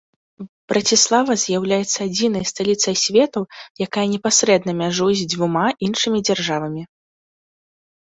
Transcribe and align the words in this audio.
Браціслава 0.71 1.31
з'яўляецца 1.43 1.97
адзінай 2.07 2.43
сталіцай 2.53 2.95
свету, 3.03 3.39
якая 3.87 4.07
непасрэдна 4.17 4.71
мяжуе 4.83 5.13
з 5.23 5.31
дзвюма 5.37 5.67
іншымі 5.93 6.19
дзяржавамі. 6.27 6.83